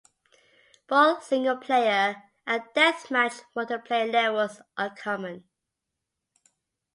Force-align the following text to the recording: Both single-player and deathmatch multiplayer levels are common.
Both 0.87 1.25
single-player 1.25 2.23
and 2.47 2.63
deathmatch 2.75 3.43
multiplayer 3.55 4.11
levels 4.11 4.59
are 4.75 4.95
common. 4.95 5.43